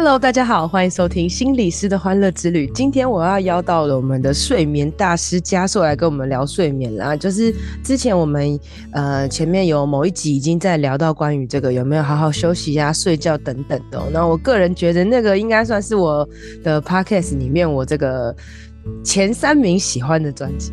[0.00, 2.68] Hello，大家好，欢迎收听心理师的欢乐之旅。
[2.68, 7.16] 今天我要邀到了我们的睡眠大师加硕来跟我们聊睡眠啦。
[7.16, 8.56] 就是之前我们
[8.92, 14.00] 呃前面有某一集已经在聊到关于这个有没有好好休息呀、睡觉等等的。
[14.12, 16.24] 那我个人觉得那个应该算是我
[16.62, 18.32] 的 Podcast 里面我这个
[19.02, 20.72] 前三名喜欢的专辑。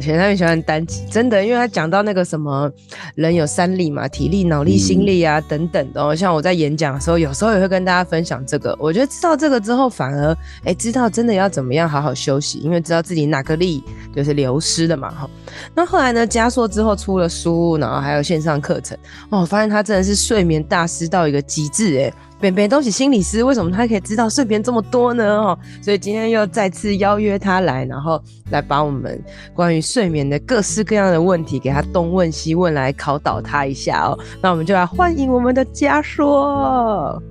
[0.00, 2.70] 前三名喜欢单集，真的，因为他讲到那个什么
[3.14, 6.02] 人有三力嘛，体力、脑力、心力啊等等的。
[6.02, 8.76] 哦像我在演讲的时候，有时候也会跟大家分享这个。
[8.78, 13.82] 我觉得知道这个之后，反而哎、欸，知道真的要怎么样好好休息，因为知道自己哪个力
[14.14, 15.10] 就是流失的嘛。
[15.10, 15.28] 哈，
[15.74, 18.96] 那后来呢，加硕之后出了书，然后还有线上课程，
[19.30, 22.12] 哦，我发现他真的是睡眠大师到一个极致，哎。
[22.38, 25.24] 扁扁都是心理师，为什么他可以知道睡眠这么多呢？
[25.24, 29.18] 哦，所以今天又再次邀约他来，然后来把我们
[29.54, 34.18] 关于睡眠的各式各样的问题给他东问西问，来考倒他一下哦。
[34.42, 37.22] 那我们就来欢迎我们的嘉硕。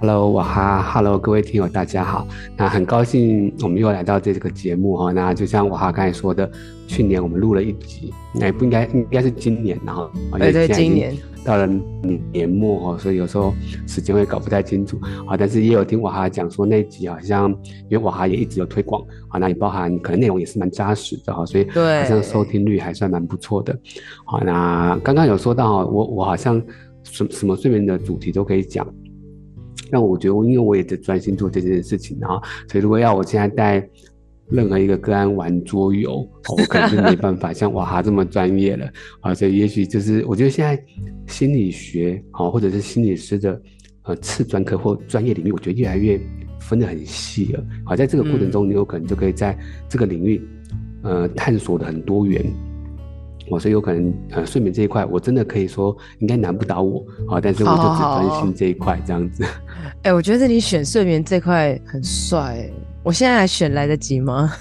[0.00, 2.26] Hello，我哈，Hello，各位听友，大家好。
[2.56, 5.12] 那很高兴我们又来到这个节目哈。
[5.12, 6.50] 那就像我哈刚才说的，
[6.88, 11.16] 去年我们录了一集，那也不应该，应该是今年，然后对对，今年。
[11.44, 11.66] 到了
[12.32, 13.52] 年末哦，所以有时候
[13.86, 15.36] 时间会搞不太清楚啊。
[15.36, 17.50] 但是也有听瓦哈讲说那集好像，
[17.88, 23.78] 因为瓦哈也一直有推广啊，那也包含可能内容也是蛮扎实的哈，所以好像收听率还算蛮不错的。
[24.24, 26.62] 好，那刚刚有说到我我好像
[27.04, 28.86] 什什么睡眠的主题都可以讲，
[29.90, 33.88] 那我觉得因为我也在专心做这件事情啊，所以如果要我现在带。
[34.52, 38.86] 任何一个个案玩桌游， 我可能就没办法像瓦哈这么专业了
[39.20, 40.80] 啊，所以也许就是我觉得现在
[41.26, 43.60] 心理学啊，或者是心理师的
[44.02, 46.20] 呃次专科或专业领域，我觉得越来越
[46.60, 47.64] 分得很细了。
[47.84, 50.40] 好，在这个过程中，你有可能就可以在这个领域
[51.02, 52.44] 呃探索的很多元。
[53.50, 59.44] 我所以有可能呃睡眠这一块，我真的可以说应该难不倒我啊，但是我就只专心这一块这样子。
[60.02, 62.72] 哎、欸，我觉得你选睡眠这块很帅、欸。
[63.02, 64.52] 我现在还选来得及吗？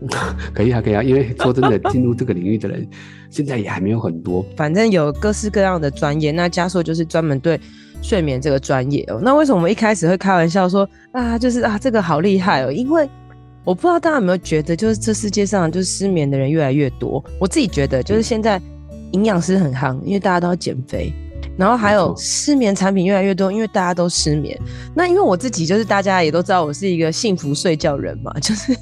[0.52, 2.86] 可以啊，可以啊，因为说真的，进入这个领域的人
[3.30, 4.44] 现在也还没有很多。
[4.56, 7.58] 反正有各式各样的专业，那嘉硕就是专门对
[8.02, 9.18] 睡眠这个专业哦。
[9.22, 12.70] 那为什么我们一开始会开玩笑说啊，就是啊，这个好厉害哦？
[12.70, 13.08] 因为
[13.64, 17.24] 我不知道大家有没有觉得，就是这世界上就是失眠的人越来越多。
[17.40, 18.60] 我自己觉得，就是现在
[19.12, 21.12] 营养师很夯，因为大家都要减肥。
[21.56, 24.58] 然后还有失眠产品越来越多，因为大家都失眠。
[24.94, 28.76] 那因为我自己就是大家也都知道，我是一个幸福睡觉人嘛， 就是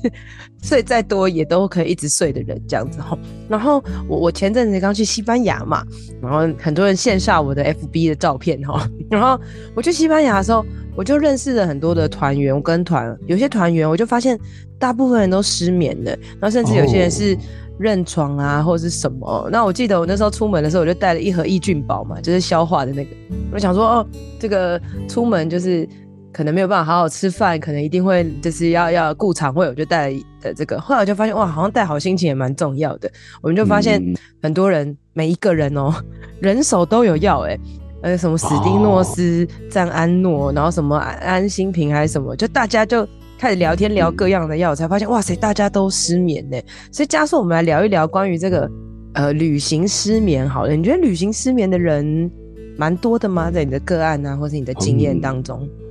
[0.63, 3.17] 睡再多也都可以一直睡的人这样子哈。
[3.49, 5.85] 然后我我前阵子刚去西班牙嘛，
[6.21, 8.89] 然后很多人线下我的 FB 的照片哈。
[9.11, 9.41] 然后
[9.75, 10.65] 我去西班牙的时候，
[10.97, 14.39] 我就认识了很多的团员，我跟团有些团员我就发现
[14.79, 17.39] 大部分人都失眠的，然后甚至有些人是。
[17.79, 19.49] 认床啊，或者是什么？
[19.51, 23.11] 那我记得我那时候出门的时候，我就带了一盒益菌宝嘛，就是消化的那个。
[23.53, 24.07] 我想说，哦，
[24.39, 25.89] 这个出门就是
[26.33, 30.81] 可能没有办法好好吃饭，可能一定会就是要要顾肠胃，我就带了的这个。
[30.81, 33.11] 后来我就发现，哇，好像带好心情也蛮重要的。
[33.43, 34.01] 我们就发现
[34.41, 35.93] 很多人，嗯、每一个人哦，
[36.41, 37.59] 人手都有药，哎，
[38.03, 43.07] 呃，什么史丁诺斯、赞安诺，然后什么安安心平还是什么，就大家就。
[43.39, 46.57] 开始聊天聊各样的药，才发现哇塞，大家都失眠呢。
[46.91, 48.71] 所以加速，我们来聊一聊关于这个
[49.15, 50.75] 呃旅行失眠好了。
[50.75, 52.31] 你觉得旅行失眠的人
[52.77, 53.51] 蛮多的吗？
[53.51, 55.63] 在你的个案啊，或是你的经验当中？
[55.63, 55.84] 嗯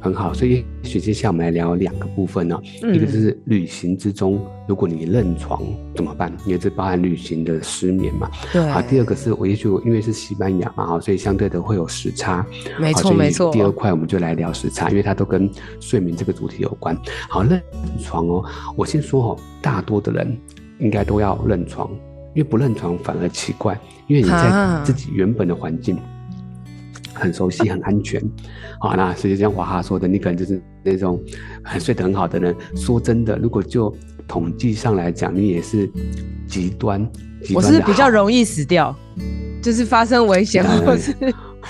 [0.00, 2.58] 很好，所以学接下来我们来聊两个部分呢。
[2.92, 5.62] 一个就是旅行之中，如果你认床
[5.94, 6.32] 怎么办？
[6.46, 8.30] 因为这包含旅行的失眠嘛。
[8.50, 8.66] 对。
[8.70, 12.44] 好，第二个是我也许因为是西班牙嘛，哈，所以相对的会有时差。
[12.80, 13.52] 没错没错。
[13.52, 15.50] 第二块我们就来聊时差，因为它都跟
[15.80, 16.96] 睡眠这个主题有关。
[17.28, 17.62] 好，认
[18.02, 18.44] 床哦、喔，
[18.76, 20.36] 我先说哦、喔，大多的人
[20.78, 21.90] 应该都要认床，
[22.34, 25.98] 因为不认床反而奇怪，因为你在自己原本的环境。
[27.20, 28.20] 很熟悉， 很安全，
[28.80, 31.20] 好，那实际像华哈说的，你可能就是那种
[31.62, 32.54] 很睡得很好的人。
[32.74, 33.94] 说真的，如果就
[34.26, 35.88] 统计上来讲，你也是
[36.46, 37.06] 极端，
[37.42, 37.56] 极端。
[37.56, 38.96] 我是比较容易死掉，
[39.62, 41.12] 就是发生危险，或是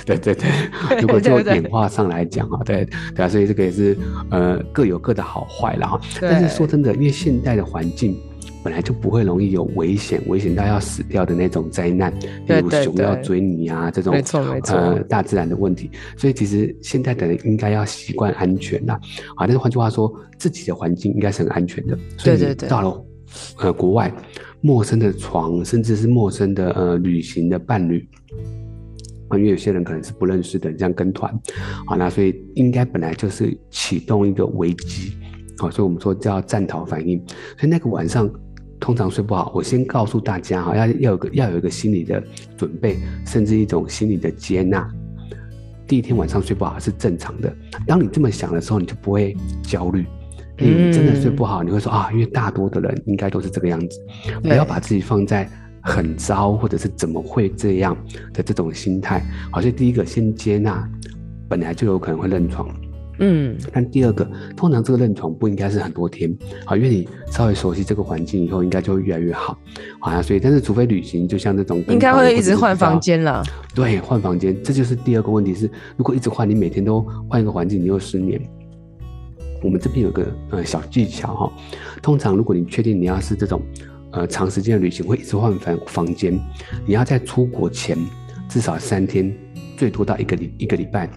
[0.07, 0.49] 对 对对。
[1.03, 3.97] 如果就演化上来讲啊，对对啊，所以这个也是
[4.31, 6.01] 呃各有各的好坏了哈。
[6.21, 8.17] 但是说真的，因为现代的环境。
[8.63, 12.13] 本来就不会容易有危险，危险到要死掉的那种灾难，
[12.47, 15.91] 比如熊要追你啊，这种没错没错，呃，大自然的问题。
[16.17, 19.01] 所以其实现在的人应该要习惯安全啦。
[19.37, 21.99] 啊，但是换句话说，自己的环境应该是很安全的。
[22.19, 23.05] 所以到了
[23.59, 24.13] 呃国外，
[24.61, 28.07] 陌生的床，甚至是陌生的呃旅行的伴侣，
[29.33, 31.33] 因为有些人可能是不认识的，这样跟团，
[31.87, 35.15] 好，那所以应该本来就是启动一个危机，
[35.57, 37.17] 好，所以我们说叫战逃反应。
[37.57, 38.31] 所以那个晚上
[38.81, 42.23] 通常睡不好，我先告诉大家哈，要要有个要有一个心理的
[42.57, 42.97] 准备，
[43.27, 44.89] 甚至一种心理的接纳。
[45.87, 47.55] 第一天晚上睡不好是正常的，
[47.87, 50.07] 当你这么想的时候，你就不会焦虑。
[50.57, 54.01] 你真的睡不好，你会说啊，因为大多的人应该都是这个样子，
[54.43, 55.49] 不要把自己放在
[55.83, 57.97] 很糟或者是怎么会这样
[58.33, 59.25] 的这种心态。
[59.51, 60.89] 好，所以第一个先接纳，
[61.49, 62.69] 本来就有可能会认床。
[63.21, 66.35] 嗯，但第二个，通常这个认床不应该是很多天，
[66.65, 69.57] 好，因为你稍微熟悉这个环境以后，应该就会越来越好。
[70.01, 73.43] 好啊，所以但是除非旅行，就像这种，应该会一直换房间了。
[73.75, 78.41] 对，换房间，这就是第二个问题是，如果一直换，你每天都换一个环境，你又失眠。
[79.63, 81.53] 我们这边有个呃小技巧哈，
[82.01, 83.61] 通常如果你确定你要是这种
[84.13, 86.33] 呃长时间的旅行会一直换房房间，
[86.87, 87.95] 你要在出国前
[88.49, 89.31] 至少三天，
[89.77, 91.11] 最多到一个礼一个礼拜，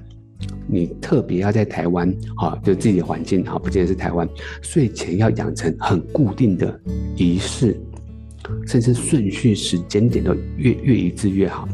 [0.67, 4.27] 你特别要在台湾哈，就自己的环境哈，不见得是台湾，
[4.61, 6.79] 睡前要养成很固定的
[7.15, 7.79] 仪式，
[8.65, 11.67] 甚至顺序时间点都越越一致越好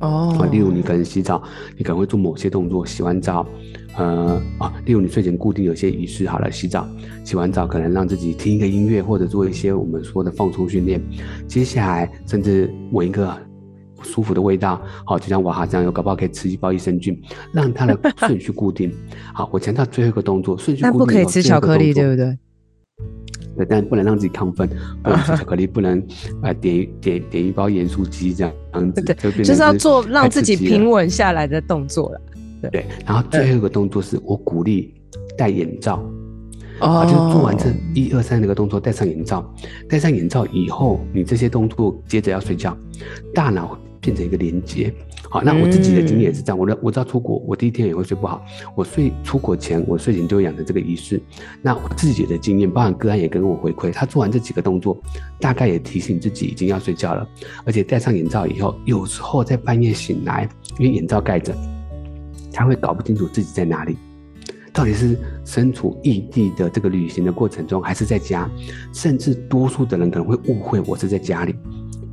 [0.00, 0.48] 哦。
[0.50, 1.42] 例如你可能洗澡，
[1.76, 3.46] 你可能会做某些动作，洗完澡。
[3.96, 6.88] 呃啊，例如你睡前固定有些仪式，好了，洗澡，
[7.24, 11.02] 洗完澡可能让自己听一个音乐，或者做一些我们说的放松训练。
[11.48, 13.36] 接下来甚至闻一个
[14.02, 17.20] 舒服的味道，好，就像娃哈这样，有搞不好可以吃一包益生菌，
[17.52, 18.92] 让它的 顺序固定。
[19.32, 20.98] 好，我强调最后一个动作，顺序固定。
[20.98, 22.38] 那不可以吃巧克力，对不对？
[23.56, 24.68] 对，但不能让自己亢奋，
[25.02, 26.02] 不能吃 巧克力，不能
[26.42, 32.20] 呃点点点一包盐酥鸡这样子，对，就是要做让自己平稳下来的动作了。
[32.70, 34.94] 对，然后最后一个动作是我鼓励
[35.36, 36.02] 戴眼罩，
[36.78, 39.44] 啊，就是做完这一二三那个动作，戴上眼罩，
[39.88, 42.76] 戴上眼罩以后，你这些动作接着要睡觉，
[43.34, 44.92] 大脑变成一个连接。
[45.28, 48.44] 好，那我自己的经验也是这样，我的我知道出国，我第一天也会睡不好，
[48.74, 51.20] 我睡出国前，我睡前就会养成这个仪式。
[51.62, 55.00] 那我自己的经验，包含个案也跟我回馈，他做完这几个动作，
[55.38, 57.28] 大概也提醒自己已经要睡觉了，
[57.64, 60.48] 而且戴上眼罩以后，有时候在半夜醒来，
[60.78, 61.54] 因为眼罩盖着。
[62.52, 63.96] 他会搞不清楚自己在哪里，
[64.72, 68.50] 到底是身处异地的这个旅行的过程中，还是在家？
[68.92, 71.54] 甚至多数的人可能会误会我是在家里，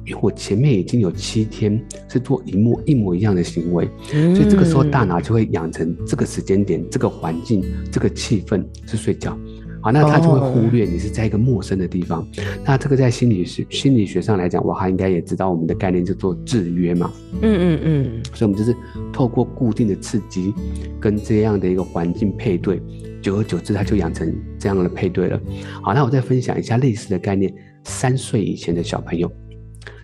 [0.08, 7.62] 因为我前面已经有七天是做一模一模一样的行为，所以这个时候大脑就会养成这个时间点、这个环境、
[7.92, 9.38] 这个气氛是睡觉。
[9.80, 12.20] 好，那他就会忽略你是在一个陌生的地方。
[12.20, 12.28] Oh.
[12.66, 17.12] 那这个在心理学心理学上来讲，我，他应该也知道我们的概念叫做制约嘛。
[17.42, 18.24] 嗯嗯嗯。
[18.34, 18.76] 所以，我们就是
[19.14, 20.52] 透过固定的刺激
[21.00, 22.82] 跟这样的一个环境配对，
[23.22, 25.40] 久而久之，他就养成这样的配对了。
[25.84, 29.32] 好，那我再分享一下类似的概念：三岁以前的小朋友，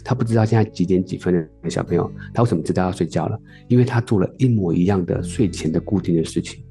[0.04, 3.40] 他不知道现在几点几分的小朋友，他为什么知道要睡觉了？
[3.68, 6.64] 因为他做了一模一样的睡前的固定的事情。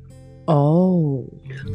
[0.47, 1.25] 哦，oh.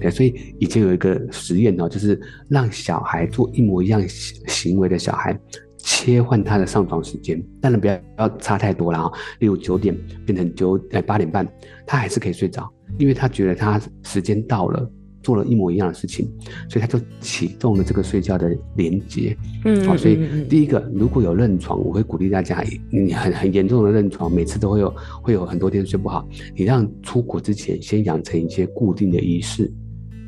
[0.01, 2.19] 对，所以以前有一个实验哦，就是
[2.49, 5.39] 让小孩做一模一样行为的小孩，
[5.77, 11.47] 切换他的上床时间，当然不要不要差太多了啊，例如九点变成九呃八点半，
[11.85, 14.91] 他还是可以睡着，因为他觉得他时间到了。
[15.27, 16.25] 做了一模一样的事情，
[16.69, 19.35] 所以他就启动了这个睡觉的连接。
[19.65, 26.25] 嗯，好，所以第一个，如果有认床，我会鼓励大家，你很 很严重的认床，每次都会有会有很多天睡不好，
[26.55, 29.69] 你让出国之前先养成一些固定的仪式。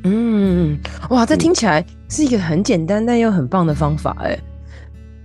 [0.04, 0.76] 嗯，
[1.08, 4.38] 哇，这听起来是一个很简单但又很棒的方法，哎，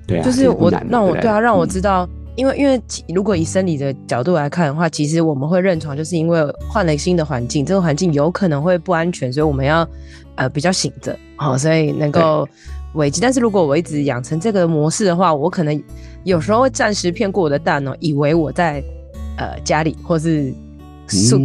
[0.08, 2.08] 对啊，就是我让我对啊，让我知道。
[2.36, 6.40] 因为，因为如果以生理的角度来看的话，其实我们会认床，就是因为
[6.70, 9.88] 换了新的环境，这个环境有可能会不安全，所以我们要
[10.36, 12.48] 呃比较醒着，好，所以能够
[12.96, 13.22] 危机。
[13.22, 15.84] 但是如果我一直养成这个模式的话，我可能
[16.24, 18.84] 有时候会暂时骗过我的大脑，以为我在
[19.38, 20.54] 呃家里，或是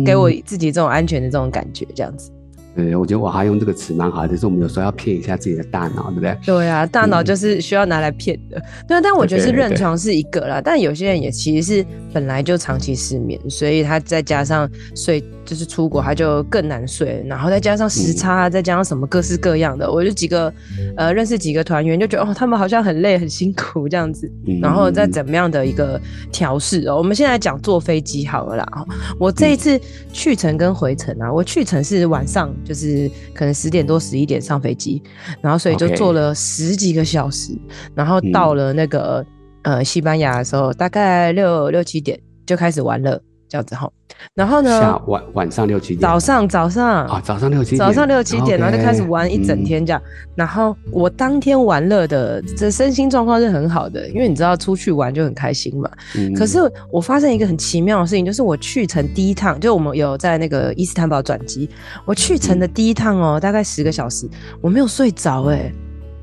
[0.05, 2.33] 给我自己这种安全的这种感觉，这样子。
[2.75, 6.37] 对，我觉得我还用这个词蛮好的，就是我们有时候要骗一下自己的大脑，对不对？
[6.45, 8.59] 对啊，大脑就是需要拿来骗的。
[8.59, 15.23] 嗯、对啊，但我觉得是认床是一个啦，但有些人也其实是本来就长期失眠，所以他再加上睡。
[15.43, 20.53] 就是出国，他就更难睡，然后再加上时差，嗯、再加上什么各式各样的，我就几个
[20.97, 24.31] 呃认识几个团员，就觉得哦，他们好像很累很辛苦这样子，
[24.62, 26.00] 然后再怎么样的一个
[26.31, 26.97] 调试哦。
[26.97, 28.87] 我们现在讲坐飞机好了啦，
[29.19, 29.81] 我这一次
[30.12, 35.02] 去程跟回程啊，我去程是晚上，就是可能十点多十一点上飞机，
[35.40, 37.52] 然后所以就坐了十几个小时，
[37.95, 39.25] 然后到了那个
[39.62, 43.21] 呃西班牙的时候，大概六六七点就开始玩了。
[43.49, 43.90] 这样子哈。
[44.35, 47.07] 然后呢，下晚晚上六七点，早上早上。
[47.07, 50.00] 啊，早上六七点，早上六七点，然后就开始玩一整天这样。
[50.05, 55.91] 嗯、然后我当天玩乐的这身心状况是很好的，因为你知道出去玩就很开心嘛。
[56.17, 56.59] 嗯、可是
[56.91, 61.69] 我发生一个很奇妙的事情，就是我去程第一趟，就我们有在那个伊斯坦堡转机，
[62.05, 64.29] 我去程的第一趟哦，大概十个小时，
[64.61, 65.75] 我没有睡着哎、欸，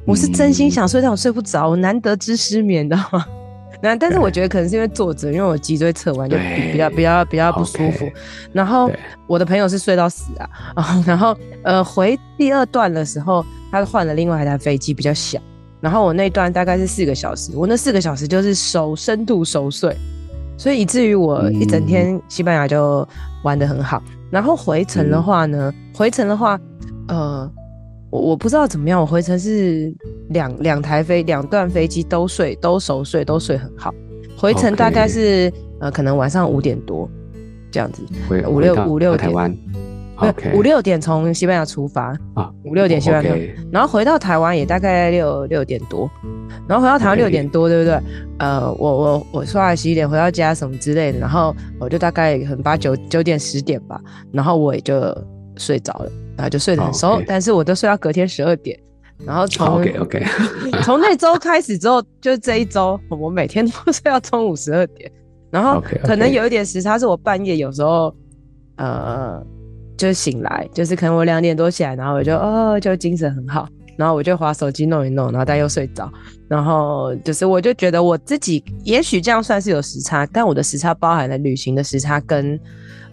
[0.06, 3.26] 我是真心想睡，但我睡不着，我难得之失眠，你知道吗？
[3.82, 8.10] 那但是我觉得可能是因为坐着，因为我脊椎侧弯就比比较比较比较不舒服。
[8.52, 8.92] 然后
[9.28, 10.32] 我的朋友是睡到死
[10.74, 15.40] 啊，然后呃回第二段的时候，他换了另外一台飞机比较小，
[15.80, 19.96] 然后我那段大概是四个小时，我那四个小时就是熟深度熟睡，
[20.58, 23.08] 所以以至于我一整天西班牙就
[23.44, 24.02] 玩得很好。
[24.32, 26.60] 然后回程的话呢，回程的话，
[27.08, 27.52] 呃。
[28.10, 29.94] 我我不知道怎么样，我回程是
[30.30, 33.94] 两两台飞两段飞机都睡都熟睡都睡很好，
[34.38, 37.10] 回程大概是呃可能晚上五点多
[37.70, 38.02] 这样子，
[38.50, 39.58] 五六五六点台湾
[40.16, 43.36] ，OK 五六点从西班牙出发啊，五六点西班牙.
[43.72, 46.10] 然后回到台湾也大概六六点多，
[46.68, 48.00] 然后回到台湾六点多.对不对？
[48.40, 54.00] 呃，我我我刷牙洗脸回到家什么之类的，然后我就大概很八九九点十点吧，
[54.32, 54.96] 然后我也就
[55.58, 56.12] 睡着了。
[56.38, 57.26] 然后就睡得很熟，Okay.
[57.28, 58.80] 但是我都睡到隔天十二点，
[59.26, 60.24] 然后从 OK OK，
[60.86, 65.12] 从那周开始之后，就这一周我每天都 睡到中午十二点，
[65.50, 68.16] 然后可能有一点时差，是我半夜有时候
[68.76, 69.44] 呃
[69.98, 73.68] 就醒来，就是可能我两点多起来，然后我就哦就精神很好，
[73.98, 76.08] 然后我就划手机弄一弄，然后但又睡着，
[76.48, 82.60] 然后就是我就觉得我自己也许这样算是有时差，但我的时差包含了旅行的时差跟。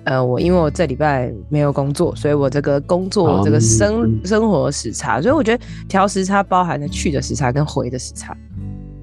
[0.04, 8.36] 呃，我因为我这礼拜没有工作，所以我这个工作这个生、um, 生活时差，所以我觉得调时差包含了去的时差跟回的时差，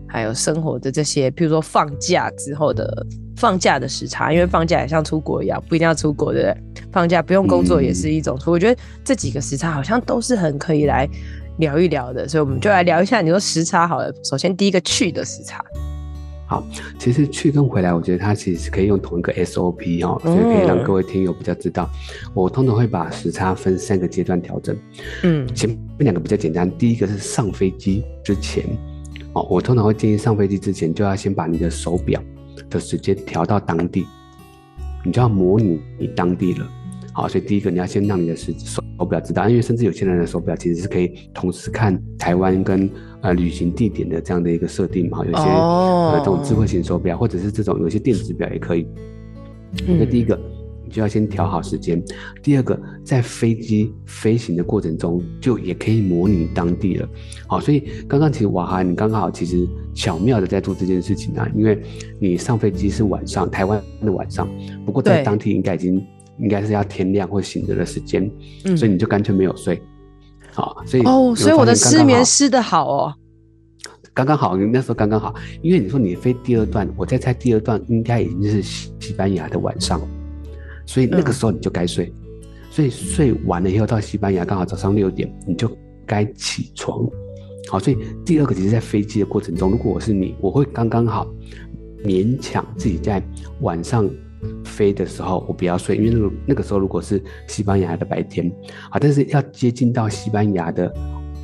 [0.07, 3.05] 还有生活的这些，譬如说放假之后的
[3.35, 6.83] 放假的时差，因为放假也像出国一样，不一定要出国，对不对？
[6.91, 11.09] 放假不用工作也是一种，所以、um, 我觉得这几个时差好像都是很可以来
[11.57, 15.65] 聊一聊的，所以我们就来聊一下，你说时差好了，首先第一个去的时差。
[16.51, 16.61] 好，
[16.99, 21.89] 其实去跟回来，我觉得它其实是可以用同一个 SOP 哦，所以可以让各位听友比较知道。
[21.93, 24.77] 嗯、我通常会把时差分三个阶段调整。
[25.23, 28.65] 嗯，前面两个比较简单，第一个是上飞机之前，
[29.31, 32.21] 哦，我通常会建议上飞机之前就要先把你的手表
[32.69, 34.05] 的时间调到当地，
[35.05, 36.69] 你就要模拟你当地了。
[37.21, 38.51] 好，所以第一个你要先让你的手
[38.97, 42.89] 手表知道，因为甚至有些人的手表其实是可以同时看台湾跟
[43.21, 46.13] 呃旅行地点的这样的一个设定嘛，有些、oh.
[46.13, 48.87] 呃这种智慧型手表或者是这种有些电子表也可以。
[49.85, 50.35] 那、嗯、第一个
[50.83, 52.03] 你就要先调好时间，
[52.41, 57.07] 第二个在飞机飞行的过程中就也可以模拟当地了。
[57.45, 61.79] 好，所以刚刚其实哇哈，你刚刚好其实巧妙的在做这件事情啊，因为
[62.19, 64.49] 你上飞机是晚上，台湾的晚上，
[64.87, 66.03] 不过在当地应该已经。
[66.41, 68.29] 应该是要天亮或醒着的时间，
[68.65, 69.79] 嗯、所以你就干脆没有睡，
[70.51, 73.13] 好，所以哦，所以我的失眠失得好哦，
[74.11, 80.01] 刚刚好，那时候刚刚好，因为你说你飞第二段，我在猜第二段应该已经是西班牙的晚上，
[80.85, 85.69] 所以那个时候你就该睡，嗯、所以睡完了以后到西班牙刚好早上六点，你就
[86.07, 87.07] 该起床，
[87.69, 91.27] 好，所以第二个其实在飞机的过程中，如果我是你，我会刚刚好
[92.03, 93.23] 勉强自己在
[93.59, 94.09] 晚上。
[94.65, 98.51] 飞的时候我不要睡，因为那个那个时候如果是西班牙的白天，
[98.89, 100.91] 啊，但是要接近到西班牙的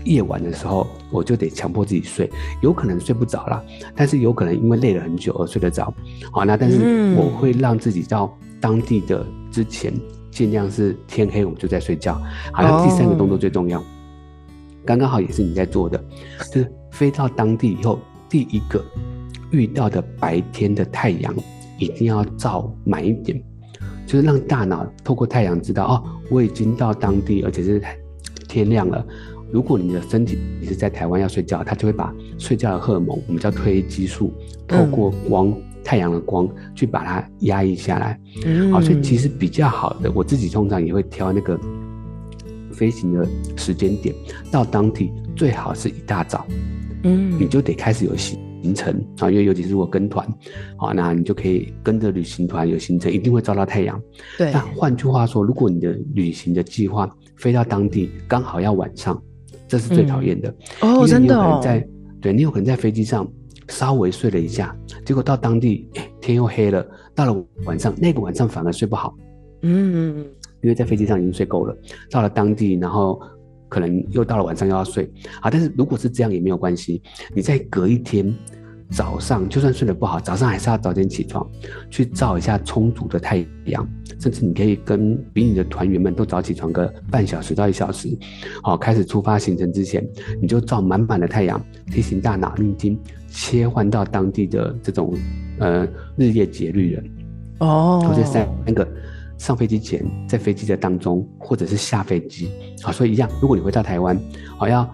[0.04, 2.30] 夜晚的时候，我就得强迫自己睡，
[2.62, 3.64] 有可能睡不着啦，
[3.96, 5.94] 但是有可能因为累了很久而睡得着，
[6.32, 9.94] 好，那但是我会让自己到当地的之前，
[10.32, 12.14] 尽量是天黑我们就在睡觉。
[12.54, 13.84] 好，那第三个动作最重要，
[14.86, 16.04] 刚刚好也是你在做的，
[16.52, 18.00] 就是飞到当地以后，
[18.30, 18.84] 第一个
[19.52, 21.36] 遇到的白天的太阳。
[21.78, 23.42] 一定要照满一点，
[24.06, 27.82] 就是让大脑透过太阳知道哦，我已经到当地，而且是
[28.48, 29.06] 天亮了。
[29.52, 34.34] 如果你的身体你是在台湾要睡觉，它就会把睡觉的荷尔蒙，我们叫褪黑激素，
[34.68, 38.20] 透过光、嗯、太阳的光去把它压抑下来。
[38.46, 41.58] 嗯，好，所以其实比较好的，我自己通常也会挑那个
[42.74, 44.14] 飞行的时间点，
[44.52, 46.46] 到当地最好是一大早。
[47.04, 48.38] 嗯，你就得开始有行。
[48.62, 50.28] 行程啊，因为尤其是我跟团，
[50.76, 54.02] 好，那你就可以跟着旅行团有行程，一定会照到太阳。
[54.38, 54.52] 对。
[54.52, 59.22] 那换句话说，如果你的旅行的计划飞到当地刚好要晚上，
[59.68, 60.54] 这是最讨厌的。
[60.82, 61.60] 嗯、哦，真的哦。
[61.64, 61.88] 在
[62.22, 63.28] 对，你有可能在飞机上
[63.68, 69.16] 稍微睡了一下，结果到当地，欸、天又黑了，到了晚上，那个晚上反而睡不好。
[69.62, 70.18] 嗯，
[70.62, 71.76] 因为在飞机上已经睡够了，
[72.10, 73.20] 到了当地，然后。
[73.70, 77.02] 可能又到了晚上又要睡，啊，但是如果是这样也没有关系，
[77.34, 78.34] 你再隔一天
[78.90, 81.46] 早上就算睡得不好，早上还是要早点起床，
[81.90, 83.86] 去照一下充足的太阳，
[84.20, 88.08] 甚至你可以跟比你的团员们都早起床个半小时到一小时，
[88.64, 90.08] 好，开始出发行程之前，
[90.42, 92.98] 你就照满满的太阳，提醒大脑你已经
[93.28, 95.14] 切换到当地的这种
[95.60, 97.04] 呃日夜节律了。
[97.60, 98.88] 哦，或者三个
[99.38, 102.50] 上飞机前，在飞机的当中，或者是下飞机，
[102.84, 104.20] 啊，所以一样，如果你回到台湾，
[104.58, 104.88] 好要。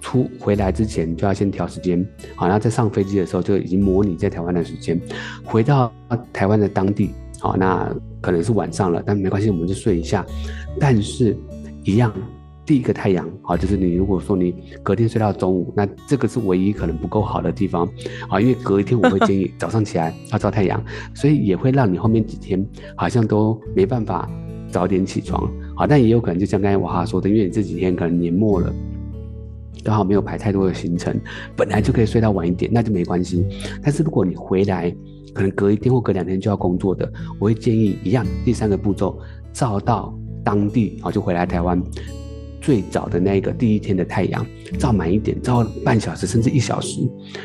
[0.00, 5.00] 出回来之前就要先调时间，好，然后在上飞机的时候就已经模拟在台湾的时间，
[5.42, 5.92] 回到
[6.32, 7.10] 台湾的当地，
[7.40, 10.24] 好，那可能是晚上了，但没关系，我们就睡一下。
[10.78, 11.36] 但是，
[11.82, 12.14] 一样，
[12.72, 17.86] 第一个太阳，好，就是你如果说你隔天睡到中午，那这个是唯一可能不够好的地方，
[18.30, 20.82] 啊，因为隔一天我会建议 早上起来要照太阳，
[21.14, 24.26] 所以也会让你后面几天好像都没办法
[24.70, 28.72] 早点起床，好，但也有可能就像刚才娃哈说的，因为你这几天可能年末了。
[29.84, 31.14] 刚好没有排太多的行程，
[31.54, 33.44] 本来就可以睡到晚一点，那就没关系。
[33.82, 34.90] 但是如果你回来，
[35.34, 39.18] 可能隔一天或隔两天就要工作的，我会建议一样，第三个步骤，
[39.52, 41.78] 照到当地，好，就回来台湾
[42.62, 44.46] 最早的那个第一天的太阳，
[44.78, 47.00] 照满一点，照半小时甚至一小时，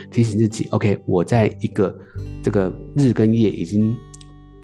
[0.09, 1.93] 提醒自己，OK，我在一个
[2.41, 3.93] 这个日跟夜已经。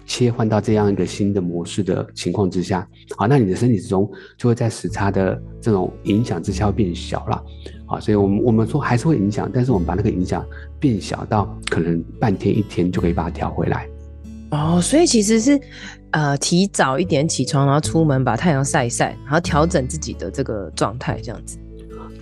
[0.06, 4.06] 切换到这样一个新的模式的情况之下，好，那你的身体之中
[4.36, 7.42] 就会在时差的这种影响之下会变小了，
[7.86, 10.44] 好，所以我们我们说还是会影响，但是我们把那个影响
[10.78, 13.88] 变小到可能半天一天就可以把它调回来。
[14.50, 15.58] 哦，所以其实是
[16.14, 21.58] 呃提早一点起床，然后出门把太阳晒一晒，然后调整自己的这个状态，这样子。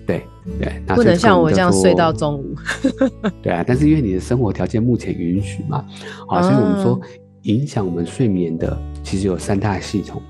[0.04, 0.26] 对
[0.58, 2.54] 对，不能像我这样睡到中午。
[3.40, 5.84] 对啊，但是因为你的生活条件目前允许嘛，
[6.26, 7.00] 好，所以我们说。
[7.42, 10.22] 影响我们睡眠的其实有三大系统，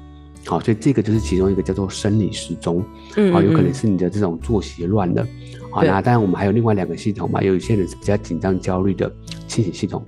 [0.46, 2.82] 好，所以这个就是其中一个叫做生理时钟，
[3.18, 5.22] 嗯，好，有可能是你的这种作息乱了，
[5.70, 9.12] 好，那当然我们还有另外两个系统嘛，有一些人是比较紧张焦虑的
[9.46, 10.02] 清醒系统，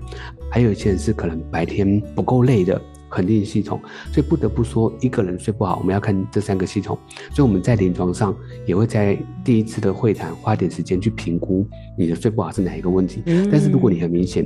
[0.49, 2.81] 还有一些人是可能白天不够累的
[3.15, 3.79] 恒定系统，
[4.11, 6.97] 所以不得不说一个人睡不好，我们要看这三个系统，
[7.31, 11.65] 所以我们在临床上也会在第一次的会谈花点时间去评估
[11.97, 14.45] 你的睡不好是哪一个问题，但是如果你很明显。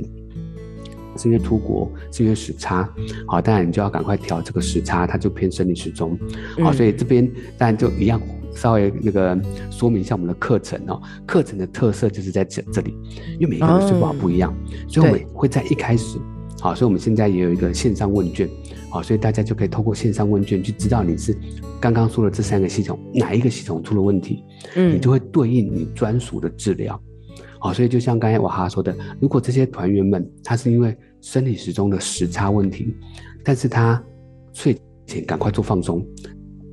[1.16, 2.88] 是因为出国，是因为时差，
[3.26, 6.16] 好，当然你就要赶快调这个时差，它就偏生理时钟，
[6.62, 8.18] 好，所以这边当然就一样，
[8.54, 9.38] 稍微那个
[9.70, 12.96] 说明一下我们的课程哦，课程的特色就是在这这里，
[13.40, 14.54] 因为每个人睡不好不一样，
[14.88, 16.16] 所以我们会在一开始，
[16.60, 18.48] 好，所以我们现在也有一个线上问卷，
[18.90, 21.34] 好，所以大家就可以透过线上问卷去知道你是
[21.80, 24.44] 刚刚说的这三个系统哪一个系统出了问题，
[24.76, 27.00] 嗯，你就会对应你专属的治疗，
[27.58, 32.94] 好，所以就像刚才瓦哈说的，如果这些团员们他是因为生理时钟的时差问题，
[33.42, 34.02] 但是他
[34.52, 36.06] 睡前赶快做放松，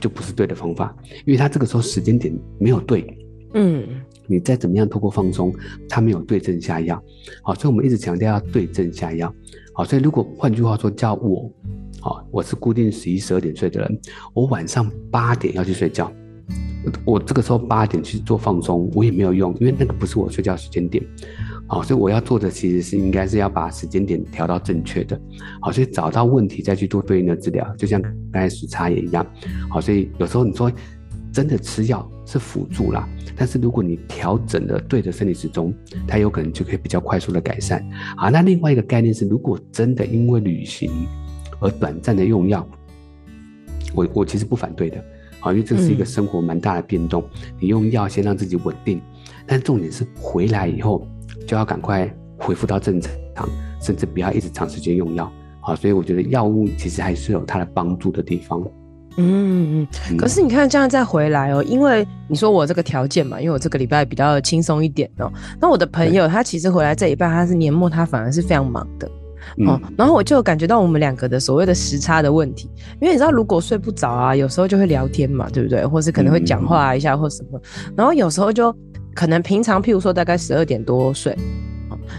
[0.01, 0.93] 就不是对的方法，
[1.25, 3.17] 因为他这个时候时间点没有对，
[3.53, 3.87] 嗯，
[4.27, 5.53] 你再怎么样透过放松，
[5.87, 7.01] 他没有对症下药，
[7.41, 9.33] 好，所以我们一直强调要对症下药，
[9.77, 11.53] 好，所以如果换句话说叫我，
[12.01, 13.99] 好，我是固定十一十二点睡的人，
[14.33, 16.11] 我晚上八点要去睡觉，
[17.05, 21.05] 我这个时候八点去做放松，我也没有用，因为那个不是我睡觉时间点。
[21.67, 25.21] 好，所以我要做的其实是应该是要把时间点调到正确的，
[25.61, 29.23] 好，所以找到问题再去做对应的治疗，就像刚才时差也一样，
[29.69, 30.71] 好，所以有时候你说
[31.37, 35.71] 真的吃药是辅助啦，但是如果你调整了对的生理时钟，
[36.07, 37.87] 它有可能就可以比较快速的改善。
[38.15, 40.89] 好，那另外一个概念是，如果真的因为旅行
[41.59, 42.67] 而短暂的用药，
[43.93, 44.99] 我我其实不反对的，
[45.39, 48.99] 好，因为这是一个生活蛮大的变动，嗯、你用药先让自己稳定，
[49.45, 51.07] 但重点是回来以后。
[51.45, 53.47] 就要赶快恢复到正常，
[53.79, 55.31] 甚至不要一直长时间用药。
[55.61, 58.61] 好，所以我觉得药物其实还是有它的帮助的地方。
[59.17, 60.17] 嗯嗯。
[60.17, 65.31] 可是你看这样再回来哦，因为你说我这个条件嘛，因为我这个礼拜比较轻松一点哦。
[65.59, 69.07] 那我的朋友他其实回来这一半，他是年末，他反而是非常忙的。
[69.65, 72.69] 哦，然后我就感觉到我们两个的所谓的时差的问题，
[73.01, 75.85] 因为你知道，如果睡不着啊，有时候就会聊天嘛，对不对？
[75.85, 77.61] 或是可能会讲话一下或什么，
[77.95, 78.75] 然后有时候就。
[79.15, 81.35] 可能平常，譬如说大概十二点多睡，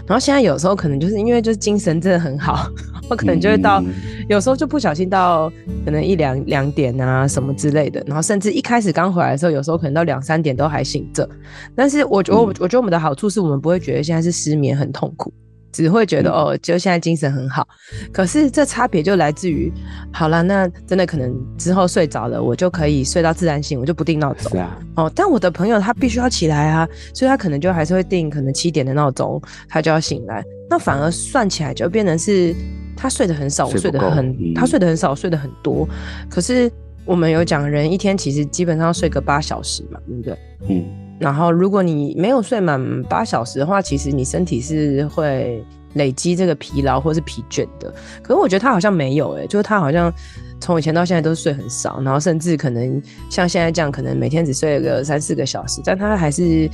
[0.07, 2.69] 然后现在有时候可能就是因为就是精神真的很好，
[3.09, 3.83] 我可能就会到，
[4.27, 5.51] 有时候就不小心到
[5.85, 11.27] 可能一两两点啊什么之类的，然后甚至一开始刚回来的时候，有时候可能到两三点都还醒着。
[11.75, 15.33] 但是我觉得我我觉得我们的好处是我们不会觉得现在是失眠很痛苦。
[15.71, 17.67] 只会觉得哦，就现在精神很好，
[18.11, 19.71] 可是这差别就来自于，
[20.11, 24.51] 好了，那真的可能之后睡着了，我就可以睡到自然醒，我就不定闹钟。
[24.51, 24.79] 是啊。
[24.95, 30.43] 哦，但我的朋友他必须要起来啊，所以他可能就还是会定可能七点的闹钟，他就要醒来。
[30.69, 32.55] 那反而算起来就变成是
[32.95, 35.87] 他睡得很少，我睡得很，嗯、他睡得很少，我睡得很多。
[36.29, 36.71] 可是
[37.05, 40.37] 我们有讲，人一天其实基本上睡个八小时嘛，对不对？
[40.69, 41.08] 嗯。
[41.19, 45.61] 然后如果你没有睡满八小时的话，其实你身体是会
[45.93, 47.93] 累积这个疲劳或是疲倦的。
[48.23, 50.13] 可是我觉得他好像没有、欸，诶，就是他好像
[50.61, 56.69] 从以前到现在都睡很少，然后甚至可能像现在这样，可能每天只睡个三四个小时，但他还是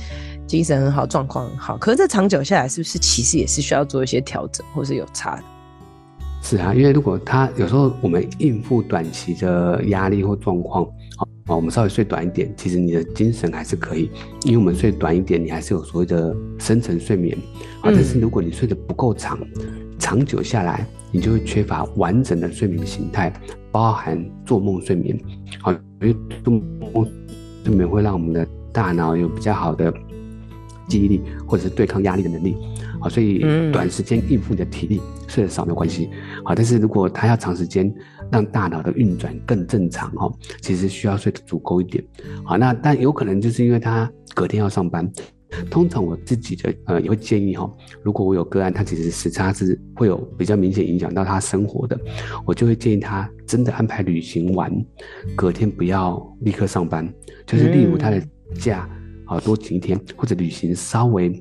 [0.46, 1.76] 精神很好，状况很好。
[1.78, 5.42] 可是这长久下来，是不是其实也是需要做一些调整，或是有差的？
[6.42, 10.86] 是啊，因为如果他有时候我们应付短期的压力或状况。
[11.16, 14.10] 啊，我们稍微睡短一点，其实你的精神还是可以，
[14.44, 17.36] 因为我们睡短一点，你还是有所谓的深层睡眠。
[17.80, 19.38] 啊，但是如果你睡得不够长，
[19.98, 23.32] 长久下来，你就会缺乏完整的睡眠形态，
[23.70, 25.18] 包含做梦睡眠。
[25.60, 27.08] 好，因为做梦
[27.64, 29.92] 睡眠会让我们的大脑有比较好的
[30.88, 32.56] 记忆力，或者是对抗压力的能力。
[33.00, 36.10] 好，所以短时间应付你的体力睡得少没有关系。
[36.44, 37.94] 好，但是如果他要长时间。
[38.30, 42.04] 让大脑的运转更正常哦，其实需要睡得足够一点。
[42.44, 45.10] 好，那但有可能就是因为他隔天要上班。
[45.70, 51.98] 通常我自己的呃也会建议哈，如果我有个案，他其实时差是会有比较明显影响到他生活的，
[52.44, 54.70] 我就会建议他真的安排旅行完，
[55.36, 57.08] 隔天不要立刻上班，
[57.46, 58.20] 就是例如他的
[58.58, 58.90] 假
[59.24, 61.40] 啊多请一天，或者旅行稍微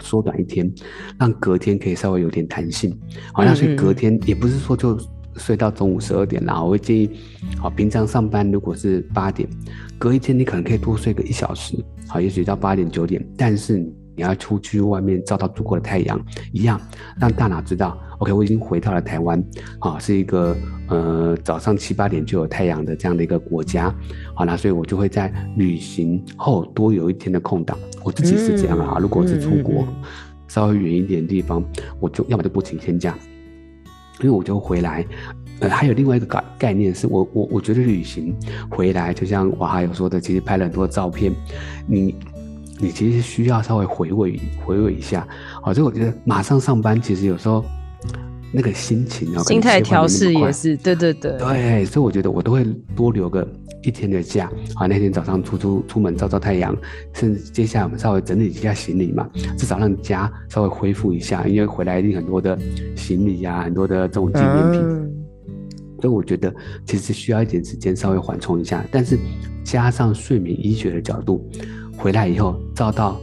[0.00, 0.72] 缩短一天，
[1.18, 2.96] 让隔天可以稍微有点弹性。
[3.32, 4.96] 好，那所以隔天也不是说就。
[5.40, 7.10] 睡到中午十二点，然后我会建议，
[7.58, 9.48] 好，平常上班如果是八点，
[9.98, 11.74] 隔一天你可能可以多睡个一小时，
[12.06, 16.20] 好，也许到八点九点，但是你要出去外面照到足够的太阳，
[16.52, 16.78] 一样
[17.18, 19.42] 让大脑知道，OK，我已经回到了台湾，
[19.78, 20.54] 好，是一个
[20.88, 23.94] 呃早上七八点就有太阳的这样的一个国家，
[24.34, 29.86] 好，那所以我就会在旅行后多有一天的空档，我自己是这样啊，如果是出国
[30.48, 31.64] 稍微远一点的地方，
[31.98, 33.16] 我就要么就不请天假。
[34.22, 35.04] 因为我就回来，
[35.60, 38.34] 呃，还有另外一个概概念是我我我觉得旅行
[38.70, 41.32] 回来，就像我还有说的，其实拍了很多照片，
[41.86, 42.14] 你
[42.78, 45.26] 你其实需要稍微回味回味一下，
[45.62, 47.64] 好，所以我觉得马上上班其实有时候
[48.52, 53.46] 那个心情啊，心态调试也是，对对对，对，所以我觉得我都会多留个。
[53.82, 56.76] 一天的假，啊，那天早上出出出门照照太阳，
[57.14, 62.58] 甚至接下来我们稍微整理一下行李嘛，至少让家稍微恢复一下，因为回来一定很多的
[62.94, 65.10] 行李呀、啊，很多的这种纪念品，嗯、
[65.98, 69.18] 所以我觉得其实需要一点时间稍微缓冲一下，但是
[69.64, 71.42] 加上睡眠医学的角度，
[71.96, 73.18] 回来以后照到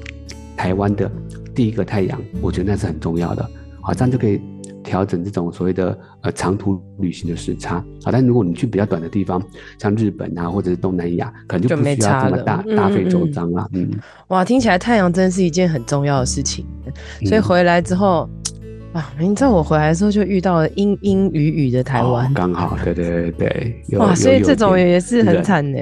[0.56, 1.08] 台湾的
[1.54, 3.48] 第一个太阳，我觉得那是很重要的，
[3.80, 4.42] 好，这样就可以。
[4.88, 9.44] 调整这种所谓的呃长途旅行的时差啊，但如果你去比较短的地方，
[9.78, 13.68] 像日本啊或者是东南亚，可能就不需要这么大大费周章了。
[13.74, 13.92] 嗯，
[14.30, 16.66] 哇，听起来太阳真是一件很重要的事情。
[17.26, 18.30] 所以回来之后、
[18.64, 25.78] 嗯、 啊，你知道我回来的时候就遇到了阴阴雨雨的台湾，刚、哦、好，对对对对，哇，所以这种也是很惨呢。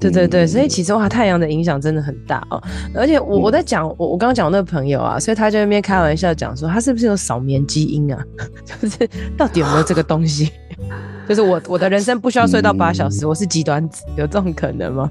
[0.00, 2.62] 对对对，所以其实哇，太阳的影响真的很大哦。
[2.94, 8.24] 而且我我在讲我我刚刚讲那个朋友啊，所以他就那边开玩笑讲说，他是不是有扫眠基因啊？
[8.64, 10.52] 就是到底有没有这个东西？
[11.28, 15.10] 就是我我的人生不需要睡到八小时，我是极端子，有这种可能吗？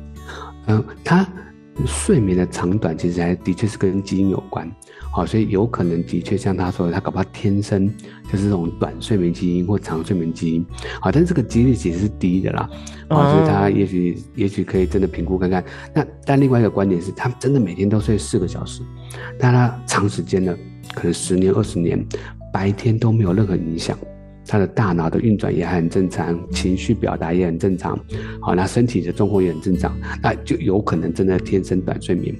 [0.68, 1.28] 嗯，他
[1.86, 4.68] 睡眠的长短其实还的确是跟基因有关。
[5.12, 7.92] 好，所以有可能的确像他说的，他搞不好天生
[8.32, 10.64] 就是这种短睡眠基因或长睡眠基因。
[11.02, 12.70] 好，但是这个几率其实是低的啦。
[13.08, 15.64] 啊，所以他也许也许可以真的评估看看。
[15.96, 18.84] 那但另外一个观点是，他真的每天都睡四个小时，
[19.40, 20.56] 但他长时间的
[20.94, 22.06] 可能十年二十年，
[22.54, 23.98] 白天都没有任何影响，
[24.46, 27.98] 他的大脑的运转也很正常，情绪表达也很正常。
[28.42, 32.36] 好，那身体的状况也很正常，那就有可能真的天生短睡眠。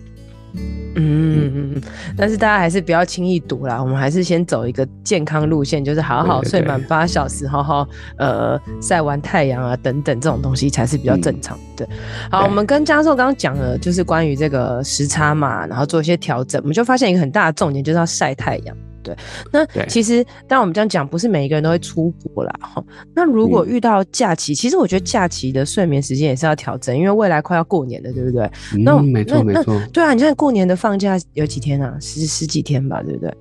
[1.00, 1.82] 嗯嗯，
[2.18, 11.86] 但是大家还是不要轻易赌啦，我们还是先走一个健康路线，就是好好睡满八小时，好好呃晒完太阳啊等等这种东西才是比较正常的。
[11.86, 11.98] 嗯、
[12.32, 18.76] 好，我们跟江硕刚刚讲了，就是关于这个时差嘛，然后做一些调整，我们就发现一个很大的重点就是要晒太阳。
[19.08, 19.16] 对，
[19.52, 22.54] 那其实当我们这样讲，不是每一个人都会出国啦。
[22.60, 22.84] 哈。
[23.16, 28.44] 那如果遇到假期，嗯，其实我觉得假期的睡眠时间也是要调整，因为未来快要过年了，对不对？
[28.74, 29.80] 嗯，那没错没错。
[29.94, 31.98] 对啊，你看过年的放假有几天啊？
[32.00, 33.34] 十十几天吧，对不对？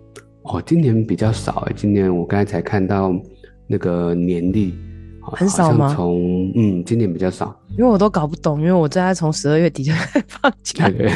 [0.43, 3.13] 哦，今年比较少哎，今年我刚才才看到
[3.67, 4.75] 那个年历。
[5.33, 5.93] 很少吗？
[5.95, 11.13] 从嗯，今年比较少，因为我都搞不懂，因为我在从十二月底就开始放假，对对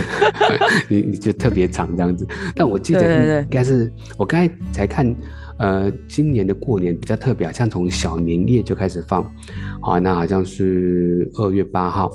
[0.89, 2.27] 你 你就特别长这样子。
[2.55, 5.15] 但我记得应该是我刚才才看，
[5.59, 9.23] 呃，今年的过年比较特别，好像从小年夜就开始放，
[9.81, 12.11] 好，那好像是二月八号，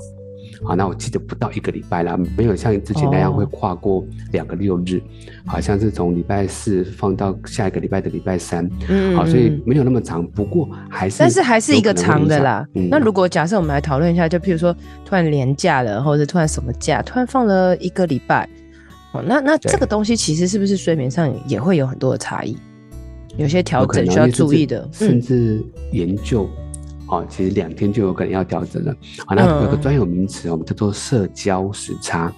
[0.64, 5.02] 好，那我记得不到一个礼拜啦，没有像之前那样会跨过两个六日，哦、
[5.46, 12.66] 好像是从礼拜四放到下一个礼拜的礼拜三，嗯，好，所以没有那么长，不过还是，但是还是一个长的啦。
[12.74, 18.48] 嗯、那如果假设我们来讨论一下，就譬如说突然连假了，或者突然什么假，突然放了一个礼拜，
[19.12, 22.56] 哦，那那这个东西其实是不是睡眠上也会有很多的差异？
[23.36, 26.48] 有些调整需要注意的，甚至研究。
[27.08, 28.94] 哦，其实两天就有可能要调整了。
[29.26, 32.32] 好，那有个专有名词，我们叫做社交时差。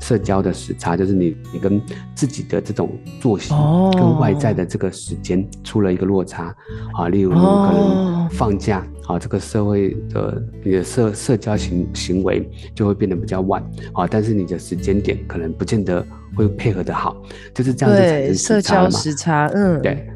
[0.00, 1.78] 社交的时差就是你你跟
[2.14, 3.52] 自己的这种作息
[3.92, 6.54] 跟外在的这个时间出了一个落差。
[6.94, 13.62] 啊，例如可能放假，啊，这个社会的你的社社交行行为就会变得比较晚。
[13.92, 16.02] 啊，但是你的时间点可能不见得
[16.34, 17.14] 会配合的好，
[17.52, 18.90] 就是这样子产生时差嘛。
[18.90, 20.09] 社交时差，嗯，对。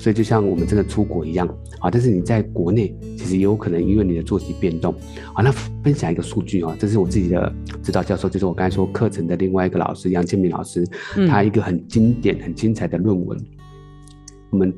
[0.00, 1.46] 所以就像我们真的出国一样。
[1.78, 4.94] 啊，但是你在国内其实也有可能因为你的作息变动。
[5.34, 10.86] 啊，那分享一个数据啊，这是我自己的指导教授，就是我刚才说课程的另外一个老师杨建明老师，
[11.28, 13.38] 他一个很经典、很精彩的论文。
[13.38, 13.46] 嗯、
[14.50, 14.74] 我们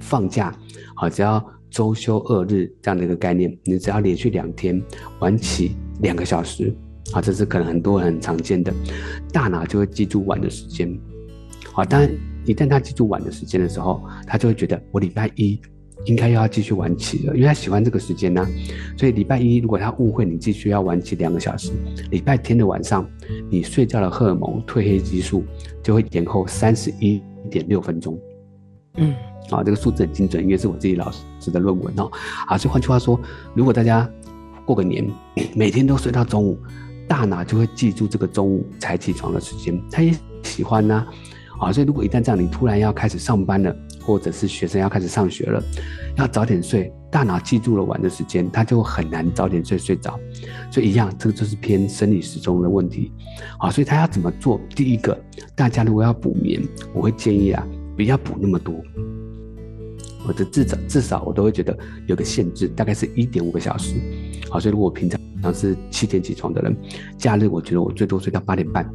[0.00, 0.56] 放假，
[0.94, 4.80] 啊，只要周休二日这样的一个概念，你只要连续两天
[5.20, 6.74] 晚起两个小时，
[7.12, 8.72] 啊，这是可能很多人很常见的，
[9.32, 10.88] 大脑就会记住晚的时间。
[11.74, 12.10] 啊，当然
[12.44, 15.60] 一旦他记住晚的时间的时候，他就会觉得我礼拜一。
[16.06, 18.48] 应该又要继续晚起了，因为他喜欢这个时间呢、啊。
[18.98, 21.70] 所以礼拜一如果他误会你继续要晚起两个小时，
[22.10, 23.08] 礼拜天的晚上
[23.48, 25.44] 你睡觉的荷尔蒙褪黑激素
[25.82, 28.18] 就会延后三十一点六分钟。
[28.96, 29.14] 嗯，
[29.50, 32.10] 啊，这个数字很精准，因为是我自己老师的论文哦。
[32.48, 33.18] 啊，所以换句话说，
[33.54, 34.06] 如果大家
[34.66, 35.08] 过个年
[35.54, 36.58] 每天都睡到中午，
[37.08, 41.06] 大脑就会记住这个中午才起床的时间，他也喜欢呢、啊。
[41.60, 43.74] 啊，所以如果一旦这样，你突然要开始上班了。
[44.06, 45.64] 或者是学生要开始上学了，
[46.18, 50.20] 要早点睡，大脑记住了晚的时间，他就很难早点睡睡着，
[50.70, 53.10] 所以一样，这个就是偏生理时钟的问题，
[53.58, 54.60] 好，所以他要怎么做？
[54.76, 55.18] 第一个，
[55.56, 56.62] 大家如果要补眠，
[56.92, 58.74] 我会建议啊，不要补那么多，
[60.28, 61.74] 我的至少至少我都会觉得
[62.06, 63.94] 有个限制，大概是一点五个小时，
[64.50, 65.18] 好，所以如果我平常
[65.54, 66.76] 是七点起床的人，
[67.16, 68.86] 假日我觉得我最多睡到八点半，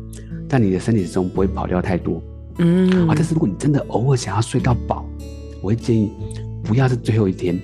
[0.47, 2.21] 但你的身体时钟不会跑掉太多。
[2.59, 3.07] 嗯。
[3.07, 5.03] 啊，但是如果你真的偶尔想要睡到饱，
[5.61, 6.11] 我会建议
[6.63, 7.59] 不要是最后一天，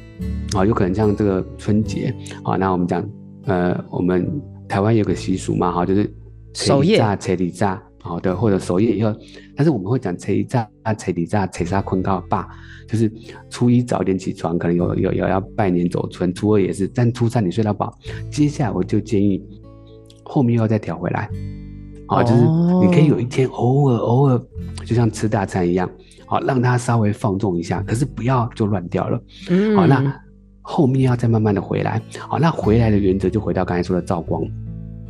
[0.56, 3.08] 啊，有可能像这个春节，啊，那我们讲，
[3.44, 4.30] 呃，我们
[4.68, 6.12] 台湾有个习俗嘛，哈，就是
[6.54, 9.14] 守夜、彻底炸，好的，或者守夜以后，
[9.56, 10.64] 但是我们会讲初一早、
[10.98, 12.48] 初二早、初三困到霸，
[12.88, 13.12] 就是
[13.50, 17.94] 初一早点起床，可能有有有要拜年走春，初二也是，但初三你睡到饱，
[18.32, 19.42] 接下来我就建议
[20.24, 21.30] 后面又要再调回来。
[22.08, 22.42] 啊，就是
[22.82, 24.42] 你可以有一天偶尔偶尔，
[24.86, 25.90] 就像吃大餐一样，
[26.26, 29.20] 好让它稍微放纵一下，可是不要就乱掉了。
[29.50, 30.14] 嗯，好，那
[30.62, 32.02] 后面要再慢慢的回来。
[32.20, 34.44] 好，那回来的原则就回到刚才说的照光。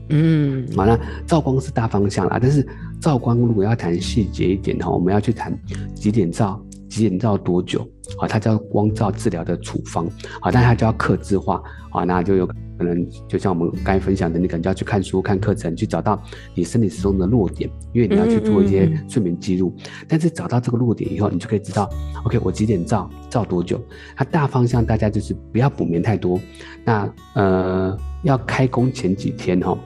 [0.09, 2.65] 嗯，好，那照光是大方向啦，但是
[3.01, 5.57] 照光如果要谈细节一点的话，我们要去谈
[5.93, 7.85] 几点照，几点照多久。
[8.17, 10.07] 好，它叫光照治疗的处方。
[10.39, 11.61] 好，但它就要客制化。
[11.91, 12.49] 好，那就有。
[12.77, 16.21] 可能就像我们刚才分享的，你可能就要去看书、看课程，去找到
[16.53, 19.73] 你身体时钟的弱点，因为你要去做一些睡眠记录。
[20.07, 21.89] 但是找到这个弱点以后，你就可以知道
[22.25, 23.81] ，OK，我几点照，照多久。
[24.15, 26.39] 它大方向大家就是不要补眠太多。
[26.83, 29.77] 那呃，要开工前几天哈，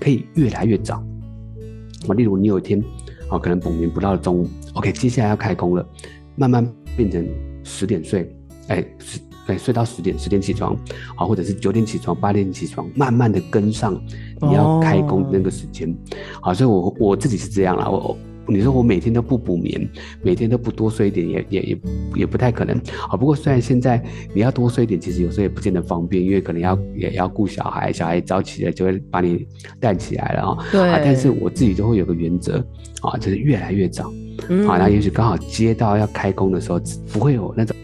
[0.00, 1.04] 可以越来越早。
[2.08, 2.82] 我例如你有一天
[3.28, 5.86] 哦，可能补眠不到中午，OK，接下来要开工了，
[6.36, 7.26] 慢慢变成
[7.62, 8.34] 十点睡，
[8.68, 8.82] 哎。
[8.82, 10.76] 可以睡到十点，十点起床，
[11.16, 13.98] 好，或者是九点起床，八点起床，慢慢的跟上
[14.42, 15.92] 你要开工的那个时间，
[16.42, 18.16] 好、哦，所以我我自己是这样啦，我
[18.48, 19.88] 你说我每天都不补眠，
[20.20, 21.80] 每天都不多睡一点，也也也
[22.16, 22.76] 也不太可能，
[23.08, 24.02] 啊，不过虽然现在
[24.34, 29.46] 你要多睡一点，其实有时候也不见得方便，因为可能要也要顾小孩，小孩早起了就会把你
[29.78, 32.58] 带起来了啊，对，但是我自己就会有个原则
[33.00, 34.12] 啊，就是越来越早，
[34.48, 36.80] 嗯、啊，那也许刚好接到要开工的时候，
[37.12, 37.76] 不会有那种。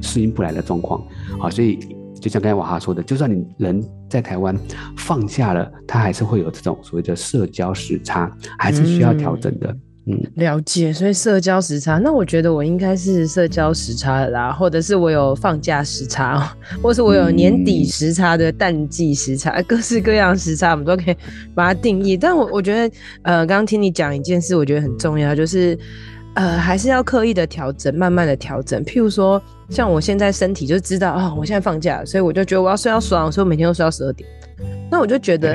[0.00, 1.00] 适应不来的状况，
[1.38, 1.78] 好，所以
[2.20, 4.58] 就像刚才瓦哈说的，就算你人在台湾
[4.96, 8.28] 放假了，他还是会有这种所谓的社交时差，
[8.58, 9.70] 还是需要调整的。
[9.70, 9.80] 嗯，
[10.34, 10.92] 了解。
[10.92, 21.16] 所以社交时差，那我觉得我应该是社交时差的啦，或者是我有放假时差， 或是我有年底时差的淡季时差，嗯、各式各样时差，我们都可以
[21.54, 22.16] 把它定义。
[22.16, 25.78] 但我我觉得，呃，刚刚听你讲一件事，我觉得很重要，就是。
[26.34, 28.82] 呃，还是要刻意的调整，慢慢的调整。
[28.86, 29.38] 譬如说，
[29.68, 34.26] 像我现在身体就知道啊、哦，我现在放假，所以我就觉得我要睡到爽，所以我每天都睡到十二点。
[34.90, 35.54] 那我就觉得，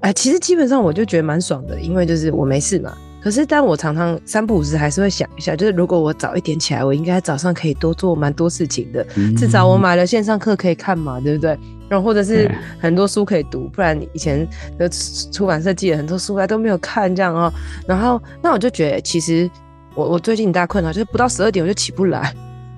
[0.00, 9.06] 哎， 其实基本上我就觉得蛮爽的，因为就是我没事嘛，可是，但我常常三不五时还是会想一下，就是如果我早一点起来，我应该早上可以多做蛮多事情的。
[9.14, 11.56] 嗯、至少我买了线上课可以看嘛，对不对？
[11.88, 14.44] 然后或者是很多书可以读，不然以前
[14.76, 14.88] 的
[15.30, 17.52] 出版社寄了很多书来都没有看这样哦。
[17.86, 19.48] 然后，那我就觉得，其实
[19.94, 22.34] 我我最近一大困扰就是不到十二点我就起不来。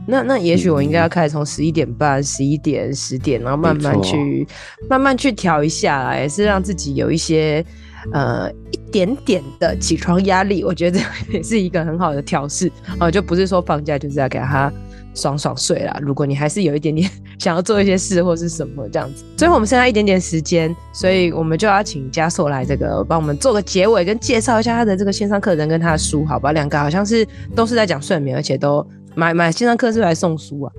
[0.07, 4.47] 那那也许我应该要开始从十一点半、十一点、十点，然后慢慢去
[4.91, 7.65] 慢慢去调一下来，也是让自己有一些。
[8.13, 11.01] 呃，一点点的起床压力，我觉得
[11.33, 14.73] 也是一个很好的调试啊，就不是说放假就是要给他
[15.15, 15.99] 爽爽睡啦。
[16.03, 26.53] 如果你还是有一点点 想要做一些事或是什么这样子，最后我们剩下一点点时间，所以我们就要请家硕来这个帮我们做个结尾，跟介绍一下他的这个线上课程跟他的书，好吧？
[26.53, 30.73] 两个好像是都是在讲睡眠，而且都买买线上课是来送书啊。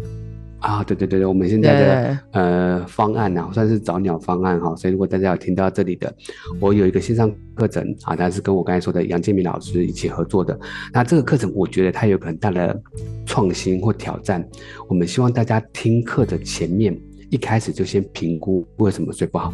[0.65, 6.11] 啊，对对对对，我们现在的呃方案呢、啊，算是早鸟方案哈，所以如果大家有听到这里的，
[6.59, 10.59] 我有一个线上课程啊，它是跟我刚才说的杨建明老师一起合作的。
[10.91, 12.81] 那这个课程我觉得它有个很大的
[13.27, 14.43] 创新或挑战，
[14.89, 16.99] 我们希望大家听课的前面
[17.29, 19.53] 一开始就先评估为什么睡不好。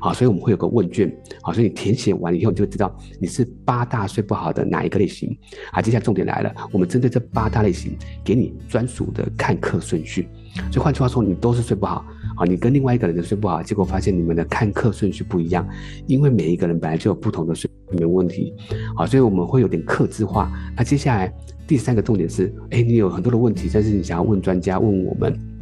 [0.00, 5.30] 好，所以我们会有个问卷，好，所以你填写完以后，你就知道你是八大睡不好的哪一个类型。
[5.72, 10.28] 好，接下来重点来了，我们针对这八大类型，给你专属的看课顺序。
[10.70, 12.04] 所以换句话说，你都是睡不好，
[12.36, 15.66] 啊，你跟另外一个人都睡不好，结果发现你们的看课顺序不一样，
[16.06, 18.52] 因为每一个人本来就有不同的睡眠问题。
[18.96, 20.50] 好，所以我们会有点克制化。
[20.76, 21.32] 那接下来
[21.66, 25.57] 第三个重点是，哎，你有很多的问题，但是你想要问专家，问我们。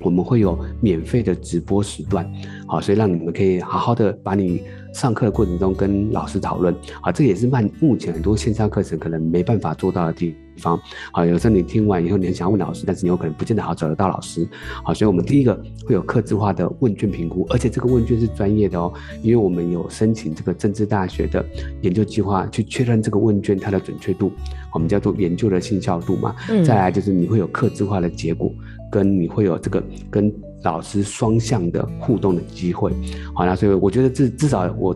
[0.00, 2.30] 我们会有免费的直播时段，
[2.66, 4.62] 好，所以让你们可以好好的把你
[4.94, 10.80] 上课的过程中跟老师讨论，好，这也是慢目前很多线上课程可能没办法做到的地方，
[11.12, 14.48] 好，有时候你听完以后你很想问老师，但是你有可能不见得好找得到老师，
[14.82, 15.54] 好，所以我们第一个
[15.86, 21.44] 会有客制化的问卷评估，而且这个问卷是专业的哦，因为我们有申请这个政治大学的
[21.82, 24.32] 研究计划去确认这个问卷它的准确度，
[24.72, 28.50] 我们叫做研究的信效度嘛，嗯，再来就是你会有客制化的结果。
[28.90, 32.92] 跟你会有这个跟老师双向的互动的机会，
[33.34, 34.94] 好，那所以我觉得至至少我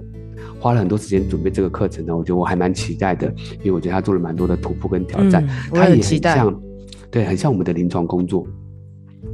[0.60, 6.62] 花了很多时间准备这个课程呢，我觉得我还蛮期待的，因为我觉得他做了蛮多的突破跟挑战，他、嗯、也很像，
[7.10, 8.46] 对，很像我们的临床工作，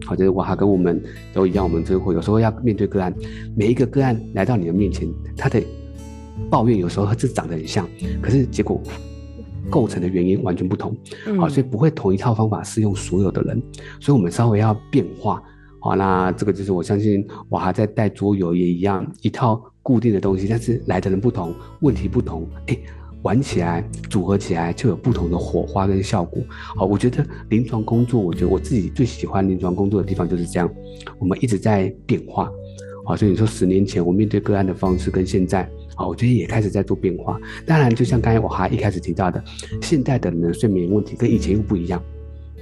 [0.04, 3.12] 好，就是哇，跟我们都一样，我们就会有时候要面对个案，
[3.56, 5.60] 每一个个案来到你的面前，他的
[6.48, 7.88] 抱怨有时候和这长得很像，
[8.20, 8.80] 可是结果。
[9.68, 10.96] 构成的原因完全不同，
[11.38, 13.60] 好，所以不会同一套方法适用所有的人，
[14.00, 15.42] 所以我们稍微要变化，
[15.80, 22.78] 好，那这个就是我相信我还在带桌游也一样，一套固定的东西，但是来的人不同，问题不同，哎，
[23.22, 26.42] 玩起来组合起来就有不同的火花跟效果，
[26.76, 30.68] 好，我觉得临床工作，我觉得我自己最喜欢临床工作的地方就是这样，
[31.18, 32.50] 我们一直在变化，
[33.04, 35.68] 好，所以你说十年前我面对个案的方式跟现在。
[35.96, 37.38] 啊我觉得也开始在做变化。
[37.66, 39.42] 当然，就像刚才我还一开始提到的，
[39.82, 42.02] 现代的人睡眠问题跟以前又不一样。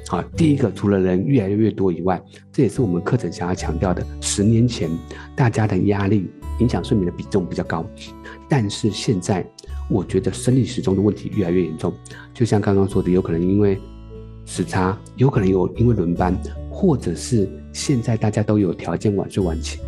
[0.06, 2.18] 好，第一个，除了人越来越多以外，
[2.50, 4.04] 这也是我们课程想要强调的。
[4.22, 4.90] 十年前，
[5.36, 6.26] 大家的压力
[6.60, 7.84] 影响睡眠的比重比较高，
[8.48, 9.46] 但是现在，
[9.90, 11.92] 我觉得生理时钟的问题越来越严重。
[12.32, 13.78] 就像刚刚说的，有可能因为
[14.46, 16.34] 时差，有可能有因为轮班，
[16.70, 19.78] 或者是现在大家都有条件晚睡晚起。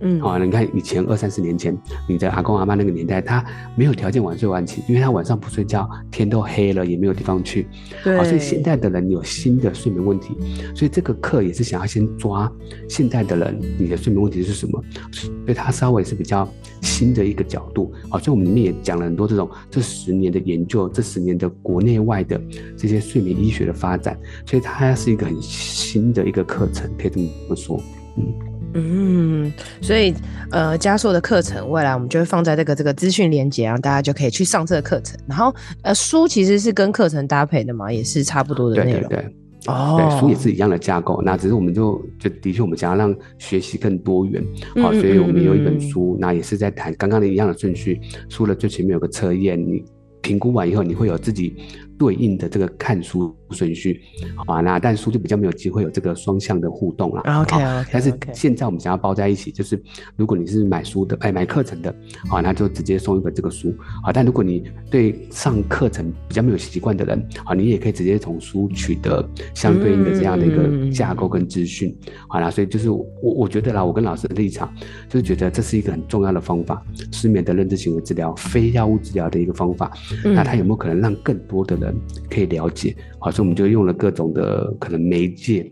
[0.00, 1.76] 嗯，好、哦，你看以前二三十年前，
[2.08, 3.44] 你的阿公阿妈那个年代，他
[3.76, 7.66] 没有条件晚睡晚起，因为他晚上不睡觉，天都黑了，也没有地方去。
[8.02, 10.34] 对，所以现在的人有新的睡眠问题，
[10.74, 12.50] 所以这个课也是想要先抓
[12.88, 14.82] 现在的人，你的睡眠问题是什么？
[15.12, 16.48] 所以他稍微是比较
[16.80, 17.92] 新的一个角度。
[18.08, 22.40] 好、哦，所以我们里面也讲了很多这种这十年的研究，这十年的国内外的
[22.76, 27.78] 这些睡眠医学的发展，所以它是一个很新的一个课程，可以这么说，
[28.16, 28.49] 嗯。
[28.74, 30.14] 嗯，所以
[30.50, 35.18] 呃，加硕的课程未来我们就会放在这个这个资讯连接，然后大家就可以去上这个课程。
[35.26, 35.52] 然后
[35.82, 39.08] 呃，书其实是跟课程搭配的嘛，也是差不多的内容。
[39.08, 41.20] 对对对，哦，对，书也是一样的架构。
[41.22, 44.42] 那只是我们就就的确我们想要让学习更多元，
[44.76, 48.00] 好，所以我们有一本书，那也是在谈刚刚的一样的顺序。
[48.28, 49.84] 书的最前面有个测验，你
[50.22, 51.56] 评估完以后，你会有自己。
[52.00, 54.00] 对应的这个看书顺序，
[54.46, 57.20] 好，那但书就比较没有机会有这个双向的互动了。
[57.42, 57.90] OK OK。
[57.92, 59.78] 但是现在我们想要包在一起，就是
[60.16, 61.94] 如果你是买书的，哎，买课程的，
[62.26, 63.74] 好，那就直接送一本这个书。
[64.02, 69.22] 好，但如果你对上课程比较没有习惯的人，好，你也可以直接从书取得
[69.54, 71.94] 相对应的这样的一个架构跟资讯。
[72.28, 74.74] 好啦，所以就是我我觉得啦，我跟老师的立场
[75.06, 76.82] 就是觉得这是一个很重要的方法，
[77.12, 79.92] 失眠的认知行为治疗，非药物治疗的一个方法。
[80.24, 81.89] 那它有没有可能让更多的人
[82.28, 85.70] 可以了解，好，所以我们就用了各种的可能媒介，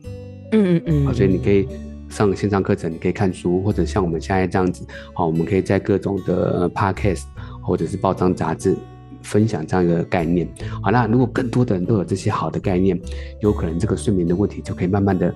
[0.53, 1.67] 嗯嗯嗯，好，所以你可以
[2.09, 7.25] 上线上课程，你可以看书，或者像我们现在这样子，好，我们可以在各种的 podcast
[7.63, 8.77] 或者是报章杂志
[9.23, 10.49] 分享这样一个概念。
[10.83, 12.99] 好，那如果更多的人都有这些好的概念，
[13.41, 15.35] 有可能这个睡眠的问题就可以慢慢的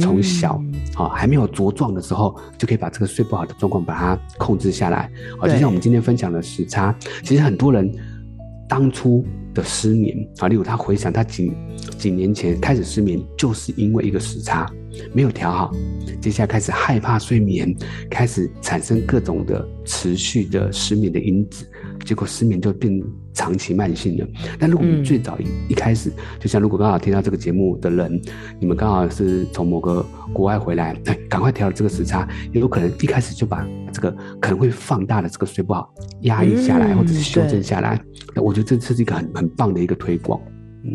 [0.00, 0.62] 从小，
[0.94, 5.10] 好、嗯、还没有茁壮的时候，就可以把这个睡不好的状况把它控制下来。
[5.38, 7.90] 好，就像我们今天分享的时差，其实很多人
[8.72, 11.52] 当初的失眠啊，例如他回想他几
[11.98, 14.66] 几年前开始失眠，就是因为一个时差
[15.12, 15.70] 没有调好，
[16.22, 17.76] 接下来开始害怕睡眠，
[18.08, 21.66] 开始产生各种的持续的失眠的因子。
[22.02, 22.98] 结果失眠就变
[23.32, 24.26] 长期慢性的。
[24.58, 28.20] 但如果你最早一、嗯、一开始，就像如果刚好听到这个节目的人，
[28.60, 34.10] 你们刚好是从某个国外回来，哎，赶快调了这个时差，也有可能一开始就把这个
[34.40, 38.00] 可能会放大的这个睡不好压抑下来，或者是修正下来。
[38.34, 40.40] 那我觉得这是一个很很棒的一个推广。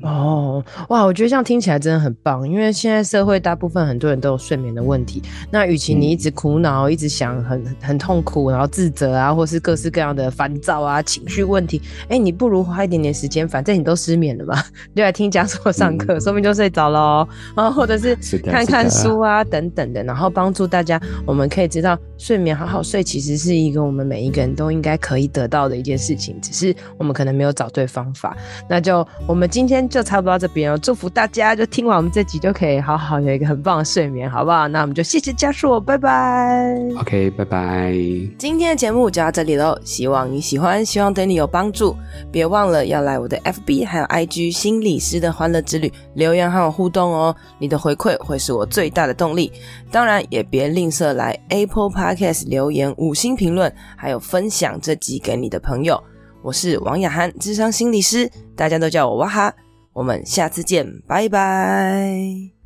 [0.04, 5.22] 哦，哇，我觉得这样听起来真的很棒，因为现在社会大部分很多人都有睡眠的问题。
[5.50, 14.62] 那与其你一直苦恼，嗯、一直想很很痛苦，然后自责啊，或是各式各样的烦躁啊、情绪问题，哎、欸，你不如花一点点时间，反正你都失眠了嘛，
[14.94, 17.26] 就来听讲座上课，说不定就睡着喽。
[17.56, 18.14] 啊，或者是
[18.44, 28.36] 看看书啊等等的，然后帮助大家，我们可以知道睡眠好好睡，其实是一个我们每一个人都应该可以得到的一件事情，只是我们可能没有找对方法。
[28.68, 29.77] 那就我们今天。
[29.90, 34.68] 就差不多到这边哦，祝福大家，就听完我们这集就可以好好有一个很棒的睡眠，好不好？
[34.70, 36.74] 那我们就谢谢家硕，拜拜。
[37.00, 37.92] OK，拜拜。
[38.38, 41.96] 今天的节目就到这里喽，希望你喜欢，希望对你有帮助。
[42.32, 49.52] 别忘了要来我的 FB 还有 IG 心理师的欢乐之旅留言和我互动哦，你的回馈会是我最大的动力。
[49.92, 56.02] 当然也别吝啬来 Apple Podcast 留言五星评论，还有分享这集给你的朋友。
[56.44, 59.54] 我是王雅涵，智商心理师，大家都叫我哇哈。
[59.98, 62.57] 我们下次见，拜拜。